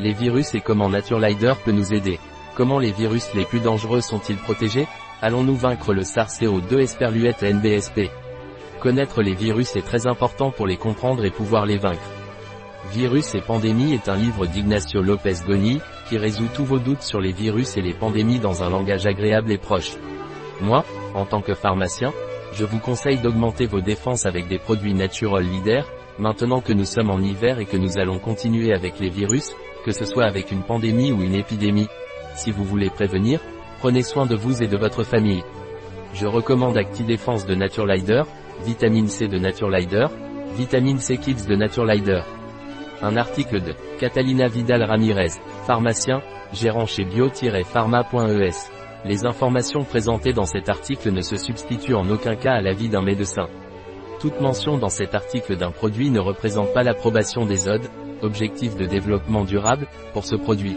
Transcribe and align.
Les 0.00 0.12
virus 0.12 0.54
et 0.54 0.60
comment 0.60 0.88
Naturelider 0.88 1.52
peut 1.64 1.72
nous 1.72 1.94
aider. 1.94 2.18
Comment 2.56 2.78
les 2.78 2.90
virus 2.90 3.32
les 3.34 3.44
plus 3.44 3.60
dangereux 3.60 4.00
sont-ils 4.00 4.36
protégés? 4.36 4.88
Allons-nous 5.22 5.54
vaincre 5.56 5.94
le 5.94 6.02
SARS-CoV-2 6.02 6.80
Esperluette 6.80 7.42
NBSP 7.42 8.10
Connaître 8.80 9.22
les 9.22 9.34
virus 9.34 9.76
est 9.76 9.86
très 9.86 10.06
important 10.06 10.50
pour 10.50 10.66
les 10.66 10.76
comprendre 10.76 11.24
et 11.24 11.30
pouvoir 11.30 11.64
les 11.64 11.78
vaincre. 11.78 12.10
Virus 12.92 13.34
et 13.34 13.40
pandémie 13.40 13.94
est 13.94 14.08
un 14.08 14.16
livre 14.16 14.46
d'Ignacio 14.46 15.00
Lopez 15.00 15.36
Goni, 15.46 15.80
qui 16.08 16.18
résout 16.18 16.48
tous 16.54 16.64
vos 16.64 16.78
doutes 16.78 17.02
sur 17.02 17.20
les 17.20 17.32
virus 17.32 17.76
et 17.76 17.80
les 17.80 17.94
pandémies 17.94 18.40
dans 18.40 18.62
un 18.62 18.70
langage 18.70 19.06
agréable 19.06 19.52
et 19.52 19.58
proche. 19.58 19.92
Moi, 20.60 20.84
en 21.14 21.24
tant 21.24 21.40
que 21.40 21.54
pharmacien, 21.54 22.12
je 22.52 22.64
vous 22.64 22.78
conseille 22.78 23.18
d'augmenter 23.18 23.66
vos 23.66 23.80
défenses 23.80 24.26
avec 24.26 24.48
des 24.48 24.58
produits 24.58 24.94
Natural 24.94 25.42
Leader, 25.42 25.88
maintenant 26.18 26.60
que 26.60 26.72
nous 26.72 26.84
sommes 26.84 27.10
en 27.10 27.20
hiver 27.20 27.58
et 27.58 27.66
que 27.66 27.76
nous 27.76 27.98
allons 27.98 28.18
continuer 28.18 28.72
avec 28.72 28.98
les 29.00 29.10
virus, 29.10 29.54
que 29.84 29.92
ce 29.92 30.04
soit 30.04 30.24
avec 30.24 30.50
une 30.50 30.62
pandémie 30.62 31.12
ou 31.12 31.22
une 31.22 31.34
épidémie. 31.34 31.88
Si 32.36 32.50
vous 32.50 32.64
voulez 32.64 32.90
prévenir, 32.90 33.40
prenez 33.78 34.02
soin 34.02 34.26
de 34.26 34.34
vous 34.34 34.62
et 34.62 34.66
de 34.66 34.76
votre 34.76 35.04
famille. 35.04 35.42
Je 36.14 36.26
recommande 36.26 36.76
ActiDéfense 36.76 37.46
de 37.46 37.54
Naturelider, 37.54 38.22
Vitamine 38.64 39.08
C 39.08 39.28
de 39.28 39.38
Naturelider, 39.38 40.06
Vitamine 40.56 40.98
C 40.98 41.16
Kids 41.16 41.46
de 41.48 41.56
Naturelider. 41.56 42.22
Un 43.02 43.16
article 43.16 43.60
de 43.60 43.74
Catalina 43.98 44.46
Vidal 44.46 44.84
Ramirez, 44.84 45.32
pharmacien, 45.66 46.22
gérant 46.52 46.86
chez 46.86 47.04
bio-pharma.es. 47.04 48.70
Les 49.04 49.26
informations 49.26 49.84
présentées 49.84 50.32
dans 50.32 50.46
cet 50.46 50.68
article 50.68 51.10
ne 51.10 51.20
se 51.20 51.36
substituent 51.36 51.94
en 51.94 52.08
aucun 52.08 52.36
cas 52.36 52.54
à 52.54 52.60
l'avis 52.62 52.88
d'un 52.88 53.02
médecin. 53.02 53.48
Toute 54.20 54.40
mention 54.40 54.78
dans 54.78 54.88
cet 54.88 55.14
article 55.14 55.56
d'un 55.56 55.70
produit 55.70 56.10
ne 56.10 56.20
représente 56.20 56.72
pas 56.72 56.82
l'approbation 56.82 57.44
des 57.44 57.68
ODE, 57.68 57.88
objectifs 58.22 58.76
de 58.76 58.86
développement 58.86 59.44
durable, 59.44 59.86
pour 60.12 60.24
ce 60.24 60.36
produit. 60.36 60.76